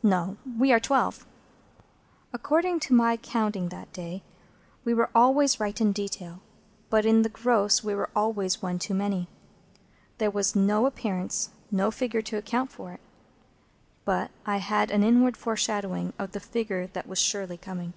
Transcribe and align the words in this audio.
No. 0.00 0.36
We 0.56 0.70
are 0.70 0.78
twelve." 0.78 1.26
According 2.32 2.78
to 2.86 2.94
my 2.94 3.16
counting 3.16 3.68
that 3.70 3.92
day, 3.92 4.22
we 4.84 4.94
were 4.94 5.10
always 5.12 5.58
right 5.58 5.80
in 5.80 5.90
detail, 5.90 6.38
but 6.88 7.04
in 7.04 7.22
the 7.22 7.28
gross 7.28 7.82
we 7.82 7.96
were 7.96 8.08
always 8.14 8.62
one 8.62 8.78
too 8.78 8.94
many. 8.94 9.26
There 10.18 10.30
was 10.30 10.54
no 10.54 10.86
appearance—no 10.86 11.90
figure—to 11.90 12.36
account 12.36 12.70
for 12.70 12.92
it; 12.92 13.00
but 14.04 14.30
I 14.46 14.58
had 14.58 14.90
now 14.90 14.94
an 14.94 15.02
inward 15.02 15.36
foreshadowing 15.36 16.12
of 16.16 16.30
the 16.30 16.38
figure 16.38 16.86
that 16.86 17.08
was 17.08 17.18
surely 17.18 17.56
coming. 17.56 17.92